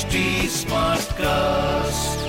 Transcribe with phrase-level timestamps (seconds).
[0.00, 0.06] HD
[1.12, 2.28] cast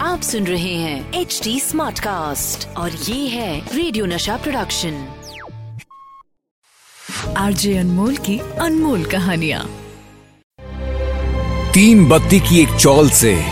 [0.00, 5.08] आप सुन रहे हैं एच डी स्मार्ट कास्ट और ये है रेडियो नशा प्रोडक्शन
[7.36, 9.66] आरजे अनमोल की अनमोल कहानिया।
[11.74, 13.44] तीन बत्ती की एक चौल से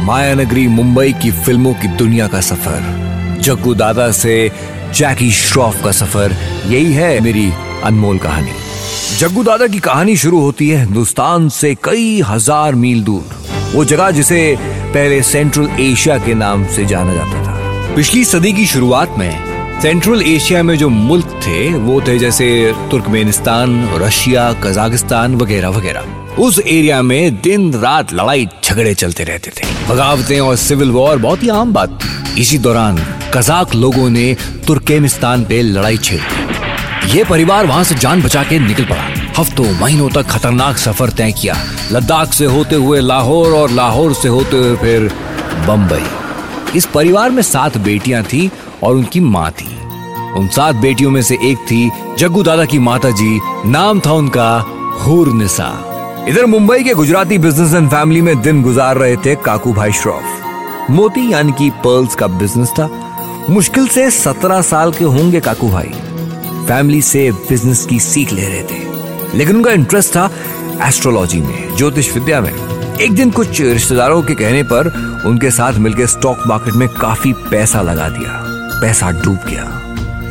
[0.00, 2.80] माया नगरी मुंबई की फ़िल्मों की दुनिया का सफ़र
[3.40, 4.50] जग्गू दादा से
[4.94, 6.32] जैकी श्रॉफ का सफ़र
[6.66, 7.52] यही है मेरी
[7.84, 8.61] अनमोल कहानी।
[9.18, 13.34] जग्गू दादा की कहानी शुरू होती है हिंदुस्तान से कई हज़ार मील दूर।
[13.74, 18.66] वो जगह जिसे पहले सेंट्रल एशिया के नाम से जाना जाता था। पिछली सदी की
[18.66, 25.68] शुरुआत में सेंट्रल एशिया में जो मुल्क थे, वो थे जैसे तुर्कमेनिस्तान, रशिया, कजाकिस्तान वगैरह
[25.68, 31.18] वगैरह। उस एरिया में दिन रात लड़ाई झगड़े चलते रहते थे। बगावतें और सिविल वॉर
[31.18, 34.34] बहुत ही आम बात थी। इसी दौरान कजाक लोगों ने
[34.66, 36.20] तुर्कमेनिस्तान पे लड़ाई छेड़
[37.06, 39.04] ये परिवार वहाँ से जान बचा के निकल पड़ा।
[39.38, 41.54] हफ्तों, महीनों तक खतरनाक सफ़र तय किया।
[41.92, 45.08] लद्दाख से होते हुए लाहौर और लाहौर से होते हुए फिर
[45.66, 48.50] बम्बई इस परिवार में सात बेटियाँ थी
[48.82, 49.68] और उनकी माँ थी।
[50.38, 54.58] उन सात बेटियों में से एक थी जग्गू दादा की माता जी। नाम था उनका
[55.00, 55.68] हूर निसा
[56.28, 60.90] इधर मुंबई के गुजराती बिज़नेस एंड फैमिली में दिन गुजार रहे थे काकू भाई श्रॉफ।
[60.90, 62.88] मोती यानी कि पर्ल्स का बिज़नेस था।
[63.50, 65.92] मुश्किल से सत्रह साल के होंगे काकू भाई।
[66.68, 68.92] फैमिली से बिज़नेस की सीख ले रहे थे।
[69.34, 70.30] लेकिन उनका इंटरेस्ट था
[70.82, 72.52] एस्ट्रोलॉजी में, ज्योतिष विद्या में।
[73.00, 74.86] एक दिन कुछ रिश्तेदारों के कहने पर
[75.26, 78.30] उनके साथ मिलकर स्टॉक मार्केट में काफ़ी पैसा लगा दिया,
[78.80, 79.78] पैसा डूब गया।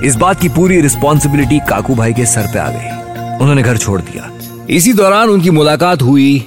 [0.03, 3.01] इस बात की पूरी रिस्पॉन्सिबिलिटी काकू भाई के सर पे आ गई।
[3.41, 4.31] उन्होंने घर छोड़ दिया।
[4.69, 6.45] इसी दौरान उनकी मुलाकात हुई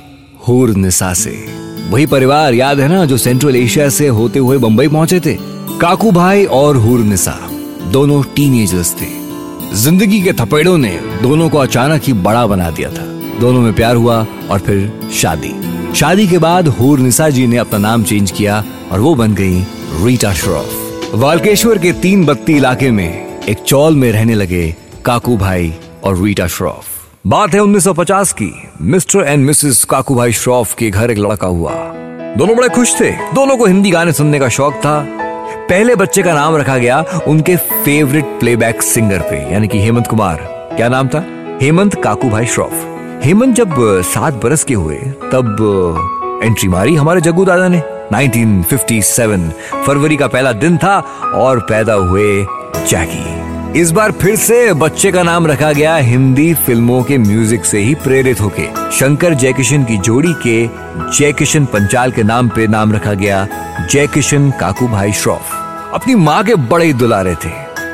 [0.48, 1.46] हूर निसा से।
[1.91, 5.34] वही परिवार, याद है ना, जो सेंट्रल एशिया से होते हुए बंबई पहुँचे थे?
[5.80, 7.38] काकू भाई और हूर निसा
[7.86, 9.23] दोनों टीनेजर्स थे।
[9.75, 10.91] ज़िंदगी के थपेड़ों ने
[11.22, 13.05] दोनों को अचानक ही बड़ा बना दिया था।
[13.41, 14.16] दोनों में प्यार हुआ
[14.50, 15.53] और फिर शादी।
[15.94, 19.61] शादी के बाद हूर निसा जी ने अपना नाम चेंज किया और वो बन गई
[20.05, 25.72] रीटा श्रॉफ। वालकेश्वर के तीन बत्ती इलाके में एक चौल में रहने लगे काकू भाई
[26.04, 26.87] और रीटा श्रॉफ।
[27.27, 31.75] बात है 1950 की। मिस्टर एंड मिसेस काकू भाई श्रॉफ के घर एक लड़का हुआ।
[32.38, 34.98] दोनों बड़े खुश थे। दोनों को हिंदी गाने सुनने का शौक था।
[35.70, 40.36] पहले बच्चे का नाम रखा गया उनके फेवरेट प्लेबैक सिंगर पे, यानी कि हेमंत कुमार।
[40.76, 41.25] क्या नाम था?
[41.62, 42.72] हेमंत काकू भाई श्रॉफ।
[43.25, 43.74] हेमंत जब
[44.04, 44.97] सात बरस के हुए,
[45.32, 47.82] तब एंट्री मारी हमारे जग्गू दादा ने।
[48.12, 49.50] 1957
[49.86, 50.98] फरवरी का पहला दिन था
[51.34, 52.47] और पैदा हुए
[52.88, 53.44] जैकी।
[53.76, 57.94] इस बार फिर से बच्चे का नाम रखा गया हिंदी फ़िल्मों के म्यूज़िक से ही
[57.94, 60.66] प्रेरित होके। शंकर जयकिशन की जोड़ी के
[61.16, 63.46] जयकिशन पंचाल के नाम पे नाम रखा गया
[63.90, 65.54] जयकिशन काकू भाई श्रॉफ।
[65.94, 67.50] अपनी माँ के बड़े ही दुलारे थे।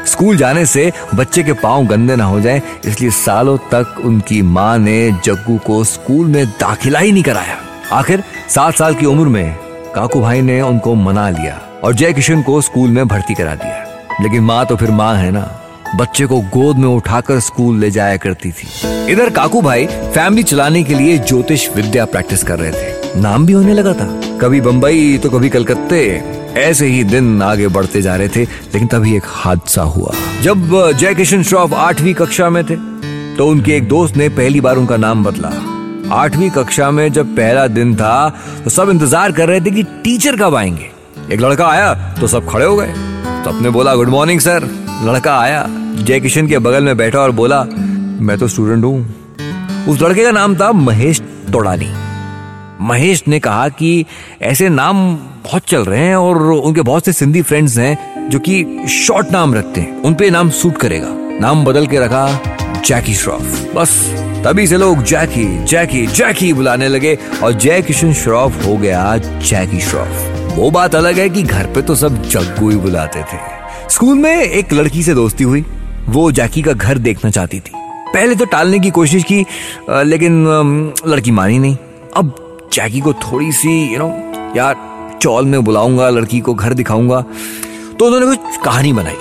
[0.07, 4.77] स्कूल जाने से बच्चे के पाँव गंदे ना हो जाए, इसलिए सालों तक उनकी माँ
[4.79, 7.57] ने जग्गू को स्कूल में दाखिला ही नहीं कराया।
[7.93, 9.57] आखिर सात साल की उम्र में
[9.95, 13.87] काकू भाई ने उनको मना लिया और जय किशन को स्कूल में भर्ती करा दिया।
[14.23, 15.49] लेकिन माँ तो फिर माँ है ना।
[15.97, 18.67] बच्चे को गोद में उठाकर स्कूल ले जाया करती थी।
[19.13, 23.53] इधर काकू भाई फैमिली चलाने के लिए ज्योतिष विद्या प्रैक्टिस कर रहे थे। नाम भी
[23.53, 24.07] होने लगा था।
[24.41, 26.03] कभी बंबई तो कभी कलकत्ते।
[26.59, 30.13] ऐसे ही दिन आगे बढ़ते जा रहे थे, लेकिन तभी एक हादसा हुआ।
[30.43, 32.77] जब जय किशन श्रॉफ आठवीं कक्षा में थे
[33.37, 35.53] तो उनके एक दोस्त ने पहली बार उनका नाम बदला।
[36.15, 38.29] आठवीं कक्षा में जब पहला दिन था
[38.65, 40.91] तो सब इंतज़ार कर रहे थे कि टीचर कब आएँगे।
[41.35, 42.93] एक लड़का आया तो सब खड़े हो गए।
[43.45, 44.69] सबने बोला, गुड मॉर्निंग, सर।
[45.05, 45.61] लड़का आया
[46.01, 50.31] जय किशन के बगल में बैठा और बोला, मैं तो स्टूडेंट हूँ। उस लड़के का
[50.31, 51.21] नाम था महेश
[51.53, 51.91] तोड़ानी।
[52.81, 54.07] महेश ने कहा कि
[54.43, 58.65] ऐसे नाम बहुत चल रहे हैं और उनके बहुत से सिंधी फ्रेंड्स हैं जो कि
[58.89, 61.09] शॉर्ट नाम रखते हैं। उन पे नाम सूट करेगा।
[61.41, 62.27] नाम बदल के रखा
[62.87, 63.91] जैकी श्रॉफ बस,
[64.47, 69.81] तभी से लोग जैकी जैकी जैकी बुलाने लगे और जय किशन श्रॉफ हो गया जैकी
[69.81, 73.39] श्रॉफ वो बात अलग है कि घर पे तो सब जग्गू ही बुलाते थे।
[73.91, 75.65] स्कूल में एक लड़की से दोस्ती हुई।
[76.09, 77.73] वो जैकी का घर देखना चाहती थी।
[78.15, 79.45] पहले तो टालने की कोशिश की
[79.91, 80.45] लेकिन
[81.07, 81.77] लड़की मानी नहीं।
[82.17, 82.35] अब
[82.73, 84.09] जैकी को थोड़ी सी यू नो
[84.57, 84.77] यार,
[85.23, 87.25] चौल में बुलाऊँगा, लड़की को घर दिखाऊँगा
[87.99, 89.17] तो उन्होंने कुछ कहानी बनाई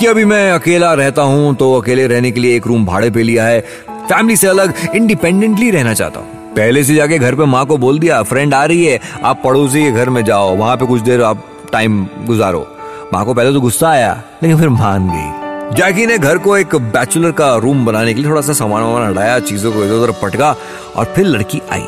[0.00, 3.22] कि अभी मैं अकेला रहता हूँ तो अकेले रहने के लिए एक रूम भाड़े पे
[3.22, 3.60] लिया है।
[4.08, 7.98] फैमिली से अलग, इंडिपेंडेंटली रहना चाहता हूँ। पहले से जाके घर पे माँ को बोल
[7.98, 11.22] दिया, फ्रेंड आ रही है, आप पड़ोसी के घर में जाओ, वहाँ पे कुछ देर
[11.22, 12.66] आप टाइम गुजारो।
[13.12, 14.12] माँ को पहले तो गुस्सा आया,
[14.42, 15.41] लेकिन फिर मान गई।
[15.72, 19.08] जैकी ने घर को एक बैचलर का रूम बनाने के लिए थोड़ा सा सामान वामान
[19.10, 20.54] हटाया, चीज़ों को इधर उधर पटका
[20.96, 21.84] और फिर लड़की आई।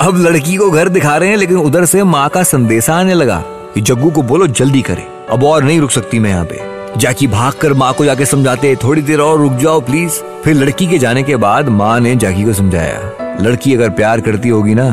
[0.00, 3.38] अब लड़की को घर दिखा रहे हैं, लेकिन उधर से माँ का संदेशा आने लगा
[3.74, 6.60] कि जग्गू को बोलो, जल्दी करे। अब और नहीं रुक सकती मैं यहाँ पे।
[6.96, 10.86] जैकी भाग कर माँ को जाके समझाते, थोड़ी देर और रुक जाओ प्लीज़ फिर लड़की
[10.86, 14.92] के जाने के बाद माँ ने जैकी को समझाया। लड़की अगर प्यार करती होगी ना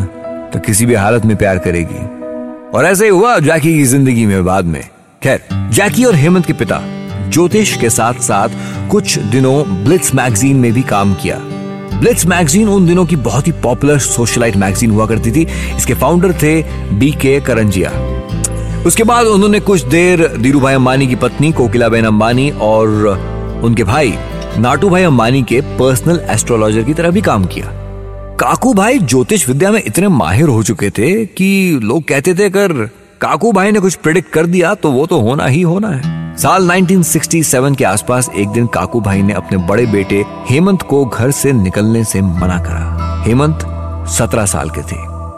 [0.54, 2.04] तो किसी भी हालत में प्यार करेगी।
[2.70, 4.84] और ऐसे ही हुआ जैकी की ज़िंदगी में बाद में।
[5.22, 6.82] खैर, जैकी और हेमंत के पिता
[7.36, 8.50] ज्योतिष के साथ साथ
[8.92, 11.38] कुछ दिनों ब्लिट्स मैगजीन में भी काम किया।
[12.00, 15.46] ब्लिट्स मैगजीन उन दिनों की बहुत ही पॉपुलर सोशलाइट मैगजीन हुआ करती थी।
[15.78, 16.62] इसके फाउंडर थे
[16.94, 17.92] बी के करंजिया।
[18.88, 22.88] उसके बाद उन्होंने कुछ देर धीरू भाई अंबानी की पत्नी, कोकिलाबेन अंबानी और
[23.64, 24.14] उनके भाई
[24.60, 27.72] नाटू भाई अंबानी के पर्सनल एस्ट्रोलॉजर की तरह भी काम किया।
[28.40, 32.90] काकू भाई ज्योतिष विद्या में इतने माहिर हो चुके थे कि लोग कहते थे, अगर
[33.22, 36.72] काकू भाई ने कुछ प्रिडिक्ट कर दिया तो वो तो होना ही होना है। साल
[36.72, 41.54] 1967 के आसपास एक दिन काकू भाई ने अपने बड़े बेटे हेमंत को घर से
[41.54, 43.60] निकलने से मना करा। हेमंत
[44.10, 44.98] 17 साल के थे।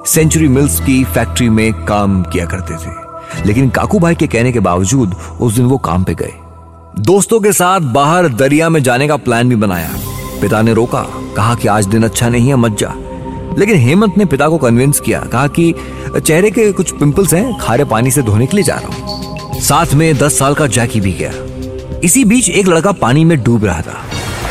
[0.09, 2.91] सेंचुरी मिल्स की फैक्ट्री में काम किया करते थे।
[3.45, 6.33] लेकिन काकू भाई के कहने के बावजूद उस दिन वो काम पे गए।
[7.00, 9.89] दोस्तों के साथ बाहर दरिया में जाने का प्लान भी बनाया।
[10.41, 11.05] पिता ने रोका,
[11.35, 12.93] कहा कि आज दिन अच्छा नहीं है, मत जा।
[13.57, 15.75] लेकिन हेमंत ने पिता को कन्विंस किया, कहा कि
[16.25, 19.17] चेहरे के कुछ पिंपल्स हैं, खारे पानी से धोने के लिए जा रहा हूँ।
[19.59, 21.31] साथ में दस साल का जैकी भी गया।
[22.04, 24.04] इसी बीच एक लड़का पानी में डूब रहा था।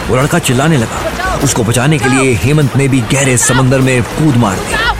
[0.08, 4.36] वो लड़का चिल्लाने लगा। उसको बचाने के लिए हेमंत ने भी गहरे समंदर में कूद
[4.36, 4.94] मार दिया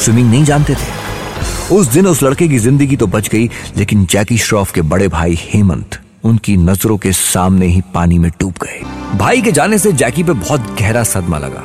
[0.00, 4.38] स्विमिंग नहीं जानते थे। उस दिन उस लड़के की ज़िंदगी तो बच गई, लेकिन जैकी
[4.38, 8.82] श्रॉफ के बड़े भाई हेमंत उनकी नज़रों के सामने ही पानी में डूब गए।
[9.18, 11.62] भाई के जाने से जैकी पे बहुत गहरा सदमा लगा।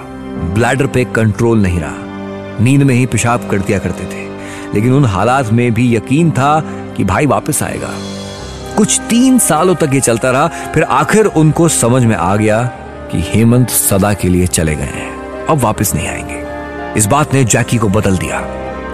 [0.54, 4.26] ब्लैडर पे कंट्रोल नहीं रहा। नींद में ही पेशाब कर दिया करते थे।
[4.76, 6.60] लेकिन उन हालात में भी यकीन था
[6.98, 7.90] कि भाई वापस आएगा।
[8.78, 12.64] कुछ तीन सालों तक ये चलता रहा, फिर आखिर उनको समझ में आ गया
[13.12, 16.44] कि हेमंत सदा के लिए चले गए हैं। अब वापस नहीं आएँगे।
[17.00, 18.46] इस बात ने जैकी को बदल दिया।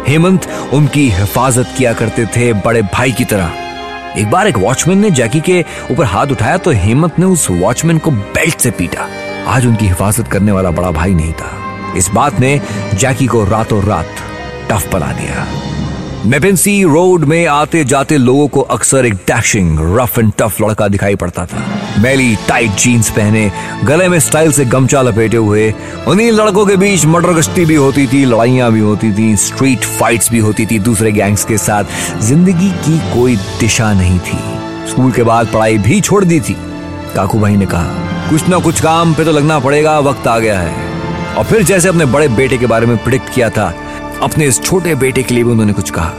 [0.07, 3.53] हेमंत उनकी हिफाजत किया करते थे बड़े भाई की तरह।
[4.17, 7.97] एक बार एक वॉचमैन ने जैकी के ऊपर हाथ उठाया तो हेमंत ने उस वॉचमैन
[7.97, 9.07] को बेल्ट से पीटा।
[9.47, 11.51] आज उनकी हिफाजत करने वाला बड़ा भाई नहीं था।
[11.97, 12.61] इस बात ने
[12.93, 14.07] जैकी को रातों रात
[14.73, 15.45] टफ बना दिया।
[16.25, 21.15] मेपेंसी रोड में आते जाते लोगों को अक्सर एक डैशिंग रफ एंड टफ लड़का दिखाई
[21.15, 21.63] पड़ता था।
[22.01, 23.51] मैली टाइट जीन्स पहने,
[23.83, 25.73] गले में स्टाइल से गमछा लपेटे हुए,
[26.07, 30.31] उन्हीं लड़कों के बीच मर्डर गश्ती भी होती थी, लड़ाइयाँ भी होती थी स्ट्रीट फाइट्स
[30.31, 34.37] भी होती थी दूसरे गैंग्स के साथ। ज़िंदगी की कोई दिशा नहीं थी।
[34.89, 36.57] स्कूल के बाद पढ़ाई भी छोड़ दी थी।
[37.15, 40.59] काकू भाई ने कहा, कुछ ना कुछ काम पे तो लगना पड़ेगा, वक्त आ गया
[40.59, 43.73] है। और फिर जैसे अपने बड़े बेटे के बारे में प्रिडिक्ट किया था
[44.23, 46.13] अपने इस छोटे बेटे के लिए भी उन्होंने कुछ कहा।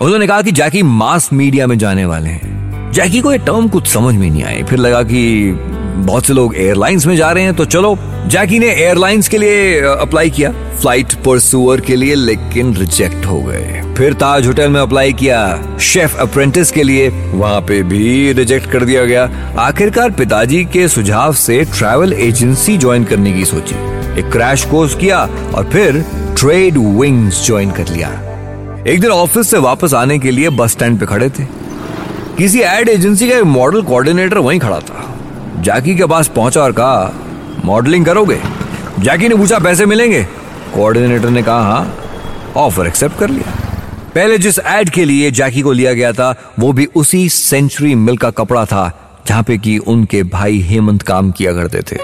[0.00, 3.86] उन्होंने कहा कि जैकी मास मीडिया में जाने वाले हैं। जैकी को ये टर्म कुछ
[3.86, 5.52] समझ में नहीं आए फिर लगा कि
[5.96, 9.80] बहुत से लोग एयरलाइंस में जा रहे हैं तो चलो, जैकी ने एयरलाइंस के लिए
[9.80, 15.12] अप्लाई किया। फ़्लाइट परसुअर के लिए, लेकिन रिजेक्ट हो गए। फिर ताज होटल में अप्लाई
[15.12, 15.38] किया।
[15.80, 19.24] शेफ अप्रेंटिस के लिए, वहाँ पे भी रिजेक्ट कर दिया गया।
[19.58, 23.74] आखिरकार पिताजी के सुझाव से ट्रैवल एजेंसी ज्वाइन करने की सोची।
[24.20, 25.18] एक क्रैश कोर्स किया,
[25.54, 26.04] और फिर
[26.38, 28.08] ट्रेड विंग्स ज्वाइन कर लिया।
[28.86, 31.44] एक दिन ऑफ़िस से वापस आने के लिए बस स्टैंड पे खड़े थे।
[32.38, 35.16] किसी एड एजेंसी का एक मॉडल कोऑर्डिनेटर वहीं खड़ा था।
[35.60, 37.12] जैकी के पास पहुँचा और कहा,
[37.64, 38.40] मॉडलिंग करोगे?
[39.00, 40.22] जैकी ने पूछा, पैसे मिलेंगे?
[40.74, 41.96] कोऑर्डिनेटर ने कहा हाँ
[42.56, 43.54] ऑफ़र एक्सेप्ट कर लिया।
[44.14, 48.16] पहले जिस एड के लिए जैकी को लिया गया था, वो भी उसी सेंचुरी मिल
[48.16, 51.98] का कपड़ा था, जहाँ पे कि उनके भाई हेमंत काम किया करते थे।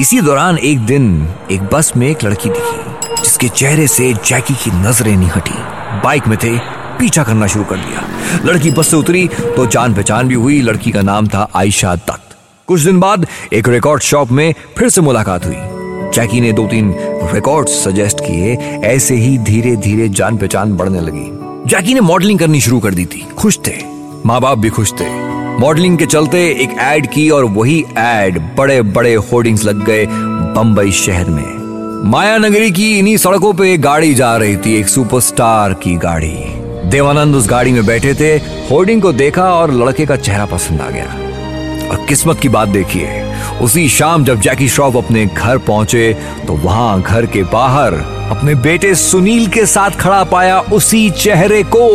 [0.00, 2.97] इसी दौरान एक दिन एक बस में एक लड़की दिखी।
[3.28, 5.54] जिसके चेहरे से जैकी की नज़रें नहीं हटी।
[6.04, 6.58] बाइक में थे,
[6.98, 8.04] पीछा करना शुरू कर दिया।
[8.44, 12.36] लड़की बस से उतरी तो जान पहचान भी हुई, लड़की का नाम था आयशा दत्त।
[12.66, 15.56] कुछ दिन बाद, एक रिकॉर्ड शॉप में फिर से मुलाकात हुई।
[16.10, 16.94] जैकी ने दो तीन
[17.34, 18.54] रिकॉर्ड सजेस्ट किए,
[18.84, 21.28] ऐसे ही धीरे धीरे जान पहचान बढ़ने लगी।
[21.70, 23.76] जैकी ने मॉडलिंग करनी शुरू कर दी थी। खुश थे।
[24.26, 25.10] माँ बाप भी खुश थे।
[25.58, 30.06] मॉडलिंग के चलते एक एड की और वही एड बड़े बड़े होर्डिंग्स लग गए
[30.56, 31.67] बंबई शहर में।
[32.00, 36.36] माया नगरी की इन्हीं सड़कों पे एक गाड़ी जा रही थी, एक सुपरस्टार की गाड़ी।
[36.90, 38.30] देवानंद उस गाड़ी में बैठे थे,
[38.70, 43.22] होर्डिंग को देखा और लड़के का चेहरा पसंद आ गया। और किस्मत की बात देखिए,
[43.62, 46.12] उसी शाम जब जैकी श्रॉफ अपने घर पहुँचे
[46.46, 47.94] तो वहाँ घर के बाहर
[48.30, 51.88] अपने बेटे सुनील के साथ खड़ा पाया उसी चेहरे को।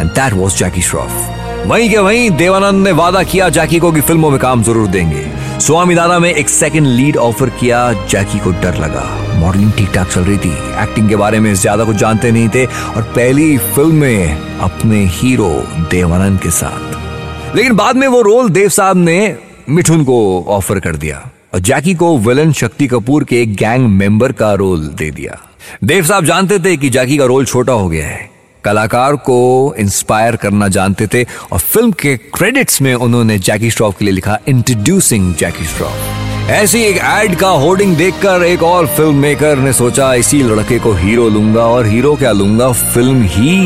[0.00, 1.66] And that was Jackie Shroff.
[1.66, 5.26] वहीं के वहीं देवानंद ने वादा किया, जैकी को कि फ़िल्मों में काम ज़रूर देंगे।
[5.60, 9.02] स्वामी दादा में एक सेकंड लीड ऑफ़र किया। जैकी को डर लगा।
[9.40, 10.50] मॉडलिंग ठीक ठाक चल रही थी।
[10.82, 15.50] एक्टिंग के बारे में ज़्यादा कुछ जानते नहीं थे और पहली फ़िल्म में अपने हीरो
[15.90, 19.36] देवानंद के साथ। लेकिन बाद में वो रोल देव साहब ने
[19.68, 24.32] मिठुन को ऑफ़र कर दिया और जैकी को विलन शक्ति कपूर के एक गैंग मेंबर
[24.32, 25.40] का रोल दे दिया।
[25.84, 28.33] देव साहब जानते थे कि जैकी का रोल छोटा हो गया है।
[28.64, 29.38] कलाकार को
[29.78, 34.38] इंस्पायर करना जानते थे और फ़िल्म के क्रेडिट्स में उन्होंने जैकी श्रॉफ के लिए लिखा
[34.48, 40.12] इंट्रोड्यूसिंग जैकी श्रॉफ ऐसी एक एड का होर्डिंग देखकर एक और फ़िल्म मेकर ने सोचा,
[40.14, 42.70] इसी लड़के को हीरो लूँगा और हीरो क्या लूँगा?
[42.72, 43.56] फ़िल्म ही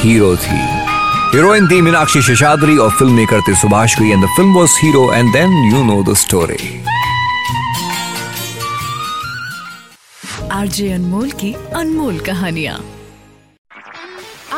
[0.00, 0.58] हीरो थी।
[1.34, 5.12] हीरोइन थी मीनाक्षी शेषाद्री और फ़िल्म मेकर थे Subhash Ghai and the film was hero
[5.12, 6.74] and then you know the story
[10.52, 12.78] RJ Anmol की अनमोल कहानियाँ।